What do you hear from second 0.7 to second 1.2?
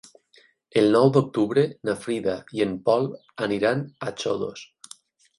El nou